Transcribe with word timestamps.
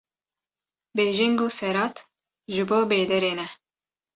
bêjing 0.95 1.35
û 1.45 1.47
serad 1.57 1.95
ji 2.53 2.63
bo 2.69 2.79
bêderê 2.91 3.33
ne 3.39 3.47